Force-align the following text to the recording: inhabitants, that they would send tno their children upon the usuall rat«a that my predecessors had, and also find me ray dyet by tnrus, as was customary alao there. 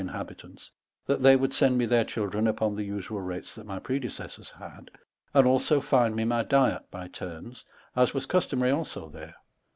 inhabitants, 0.01 0.71
that 1.05 1.21
they 1.21 1.35
would 1.35 1.53
send 1.53 1.79
tno 1.79 1.87
their 1.87 2.03
children 2.03 2.47
upon 2.47 2.75
the 2.75 2.89
usuall 2.89 3.23
rat«a 3.23 3.55
that 3.55 3.67
my 3.67 3.77
predecessors 3.77 4.49
had, 4.57 4.89
and 5.31 5.45
also 5.45 5.79
find 5.79 6.15
me 6.15 6.23
ray 6.23 6.43
dyet 6.43 6.81
by 6.89 7.07
tnrus, 7.07 7.63
as 7.95 8.11
was 8.11 8.25
customary 8.25 8.71
alao 8.71 9.11
there. 9.13 9.35